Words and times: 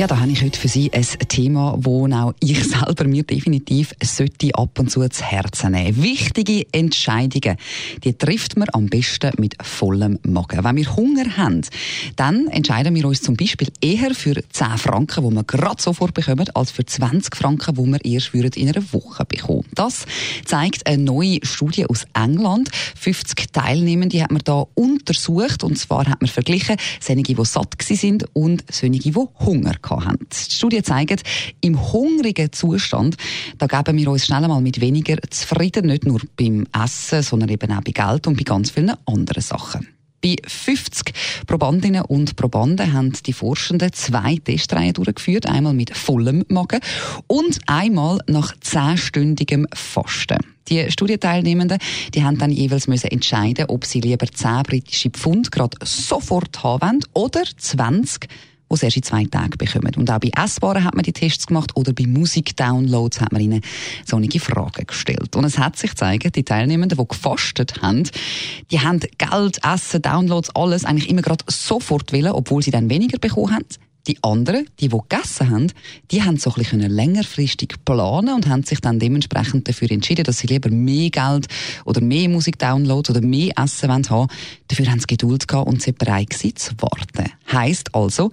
Ja, 0.00 0.06
da 0.06 0.18
habe 0.18 0.30
ich 0.30 0.42
heute 0.42 0.58
für 0.58 0.68
Sie 0.68 0.90
ein 0.92 1.04
Thema, 1.28 1.76
wo 1.78 2.06
auch 2.08 2.32
ich 2.40 2.64
selber 2.68 3.04
mir 3.04 3.22
definitiv 3.22 3.94
sollte 4.02 4.54
ab 4.54 4.78
und 4.78 4.90
zu 4.90 5.06
zu 5.08 5.24
Herzen 5.24 5.72
nehmen. 5.72 6.02
Wichtige 6.02 6.66
Entscheidungen, 6.72 7.56
die 8.02 8.14
trifft 8.14 8.56
man 8.56 8.68
am 8.72 8.86
besten 8.86 9.30
mit 9.38 9.56
vollem 9.62 10.18
Magen. 10.22 10.64
Wenn 10.64 10.76
wir 10.76 10.96
Hunger 10.96 11.36
haben, 11.36 11.60
dann 12.16 12.46
entscheiden 12.46 12.94
wir 12.94 13.04
uns 13.04 13.20
zum 13.20 13.36
Beispiel 13.36 13.68
eher 13.82 14.14
für 14.14 14.42
10 14.50 14.78
Franken, 14.78 15.28
die 15.28 15.34
wir 15.34 15.44
gerade 15.44 15.82
sofort 15.82 16.14
bekommen, 16.14 16.48
als 16.54 16.70
für 16.70 16.86
20 16.86 17.36
Franken, 17.36 17.74
die 17.74 17.84
wir 17.84 18.04
erst 18.04 18.34
in 18.34 18.68
einer 18.68 18.92
Woche 18.92 19.24
bekommen. 19.24 19.66
Das 19.74 20.06
zeigt 20.46 20.86
eine 20.86 21.02
neue 21.02 21.40
Studie 21.42 21.86
aus 21.86 22.06
England. 22.14 22.70
50 22.96 23.52
Teilnehmende 23.52 24.22
hat 24.22 24.30
man 24.30 24.40
da 24.44 24.64
untersucht 24.74 25.62
und 25.62 25.78
zwar 25.78 26.06
hat 26.06 26.22
man 26.22 26.28
verglichen, 26.28 26.76
solche, 27.00 27.22
die 27.22 27.36
satt 27.44 27.74
sind 27.82 28.24
und 28.32 28.64
solche, 28.70 28.98
die 28.98 29.14
Hunger 29.14 29.69
hatten 29.74 30.04
haben. 30.04 30.26
Die 30.30 30.52
Studien 30.52 30.84
zeigen, 30.84 31.20
im 31.60 31.92
hungrigen 31.92 32.52
Zustand, 32.52 33.16
da 33.58 33.66
geben 33.66 33.98
wir 33.98 34.10
uns 34.10 34.26
schnell 34.26 34.46
mal 34.46 34.60
mit 34.60 34.80
weniger 34.80 35.16
zufrieden, 35.30 35.86
nicht 35.86 36.06
nur 36.06 36.20
beim 36.36 36.66
Essen, 36.72 37.22
sondern 37.22 37.48
eben 37.48 37.72
auch 37.72 37.82
bei 37.82 37.92
Geld 37.92 38.26
und 38.26 38.36
bei 38.36 38.44
ganz 38.44 38.70
vielen 38.70 38.94
anderen 39.06 39.42
Sachen. 39.42 39.88
Bei 40.22 40.36
50 40.46 41.14
Probandinnen 41.46 42.02
und 42.02 42.36
Probanden 42.36 42.92
haben 42.92 43.12
die 43.24 43.32
Forschenden 43.32 43.92
zwei 43.94 44.36
Testreihen 44.36 44.92
durchgeführt, 44.92 45.46
einmal 45.46 45.72
mit 45.72 45.96
vollem 45.96 46.44
Magen 46.48 46.80
und 47.26 47.58
einmal 47.66 48.18
nach 48.26 48.54
zehnstündigem 48.60 49.66
Fasten. 49.72 50.38
Die 50.68 50.90
Studienteilnehmenden, 50.90 51.78
die 52.14 52.22
haben 52.22 52.38
dann 52.38 52.52
jeweils 52.52 52.86
müssen 52.86 53.10
entscheiden, 53.10 53.64
ob 53.68 53.86
sie 53.86 54.00
lieber 54.00 54.26
10 54.26 54.62
britische 54.62 55.10
Pfund 55.10 55.50
gerade 55.50 55.78
sofort 55.84 56.62
haben 56.62 56.80
wollen 56.82 57.04
oder 57.14 57.42
20 57.56 58.28
die 58.70 58.76
sie 58.76 58.86
erst 58.86 58.96
in 58.96 59.02
zwei 59.02 59.24
Tagen 59.24 59.56
bekommen. 59.58 59.92
Und 59.96 60.10
auch 60.10 60.18
bei 60.18 60.30
Essbaren 60.36 60.84
hat 60.84 60.94
man 60.94 61.02
die 61.02 61.12
Tests 61.12 61.46
gemacht 61.46 61.72
oder 61.76 61.92
bei 61.92 62.06
Musikdownloads 62.06 63.20
hat 63.20 63.32
man 63.32 63.40
ihnen 63.40 63.62
so 64.04 64.16
einige 64.16 64.40
Fragen 64.40 64.86
gestellt. 64.86 65.36
Und 65.36 65.44
es 65.44 65.58
hat 65.58 65.76
sich 65.76 65.90
gezeigt, 65.90 66.36
die 66.36 66.44
Teilnehmenden, 66.44 66.98
die 66.98 67.08
gefastet 67.08 67.82
haben, 67.82 68.08
die 68.70 68.80
haben 68.80 69.00
Geld, 69.18 69.58
Essen, 69.64 70.02
Downloads, 70.02 70.54
alles 70.54 70.84
eigentlich 70.84 71.08
immer 71.08 71.22
gerade 71.22 71.44
sofort 71.48 72.12
willen, 72.12 72.32
obwohl 72.32 72.62
sie 72.62 72.70
dann 72.70 72.88
weniger 72.90 73.18
bekommen 73.18 73.54
haben. 73.54 73.66
Die 74.10 74.18
anderen, 74.22 74.66
die, 74.80 74.88
die 74.88 74.98
gegessen 75.08 75.50
haben, 75.50 75.72
die 76.10 76.24
haben 76.24 76.36
so 76.36 76.50
ein 76.50 76.54
bisschen 76.54 76.80
längerfristig 76.80 77.76
planen 77.84 78.34
und 78.34 78.48
haben 78.48 78.64
sich 78.64 78.80
dann 78.80 78.98
dementsprechend 78.98 79.68
dafür 79.68 79.88
entschieden, 79.88 80.24
dass 80.24 80.38
sie 80.38 80.48
lieber 80.48 80.68
mehr 80.68 81.10
Geld 81.10 81.46
oder 81.84 82.00
mehr 82.00 82.28
Musikdownloads 82.28 83.10
oder 83.10 83.20
mehr 83.20 83.52
Essen 83.56 83.88
haben 83.88 84.10
wollen. 84.10 84.26
Dafür 84.66 84.90
haben 84.90 84.98
sie 84.98 85.06
Geduld 85.06 85.46
gehabt 85.46 85.68
und 85.68 85.80
sind 85.80 85.98
bereit 85.98 86.30
gewesen, 86.30 86.56
zu 86.56 86.72
warten. 86.78 87.30
Heißt 87.52 87.94
also, 87.94 88.32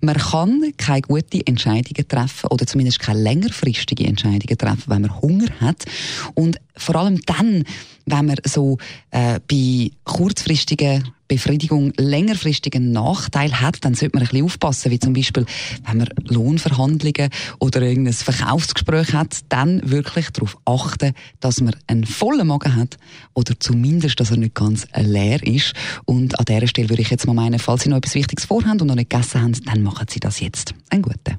man 0.00 0.16
kann 0.16 0.72
keine 0.78 1.02
guten 1.02 1.42
Entscheidungen 1.44 2.08
treffen 2.08 2.46
oder 2.46 2.66
zumindest 2.66 2.98
keine 2.98 3.20
längerfristige 3.20 4.06
Entscheidungen 4.06 4.56
treffen, 4.56 4.84
wenn 4.86 5.02
man 5.02 5.20
Hunger 5.20 5.50
hat. 5.60 5.84
Und 6.32 6.58
vor 6.74 6.96
allem 6.96 7.20
dann, 7.26 7.64
wenn 8.06 8.24
man 8.24 8.36
so 8.46 8.78
äh, 9.10 9.40
bei 9.46 9.90
kurzfristigen 10.04 11.12
Befriedigung 11.28 11.92
längerfristigen 11.96 12.90
Nachteil 12.90 13.60
hat, 13.60 13.84
dann 13.84 13.94
sollte 13.94 14.16
man 14.16 14.22
ein 14.24 14.28
bisschen 14.28 14.44
aufpassen, 14.46 14.90
wie 14.90 14.98
zum 14.98 15.12
Beispiel, 15.12 15.44
wenn 15.86 15.98
man 15.98 16.08
Lohnverhandlungen 16.24 17.30
oder 17.58 17.82
irgendein 17.82 18.14
Verkaufsgespräch 18.14 19.12
hat, 19.12 19.40
dann 19.48 19.80
wirklich 19.88 20.30
darauf 20.30 20.56
achten, 20.64 21.12
dass 21.40 21.60
man 21.60 21.76
einen 21.86 22.04
vollen 22.04 22.46
Magen 22.46 22.76
hat 22.76 22.96
oder 23.34 23.58
zumindest, 23.60 24.18
dass 24.20 24.30
er 24.30 24.38
nicht 24.38 24.54
ganz 24.54 24.86
leer 24.96 25.46
ist. 25.46 25.74
Und 26.04 26.38
an 26.38 26.44
dieser 26.46 26.66
Stelle 26.66 26.88
würde 26.88 27.02
ich 27.02 27.10
jetzt 27.10 27.26
mal 27.26 27.34
meinen, 27.34 27.58
falls 27.58 27.82
Sie 27.82 27.90
noch 27.90 27.98
etwas 27.98 28.14
Wichtiges 28.14 28.46
vorhaben 28.46 28.80
und 28.80 28.86
noch 28.86 28.94
nicht 28.94 29.10
gegessen 29.10 29.42
haben, 29.42 29.52
dann 29.64 29.82
machen 29.82 30.06
Sie 30.08 30.20
das 30.20 30.40
jetzt. 30.40 30.74
Ein 30.90 31.02
guter. 31.02 31.38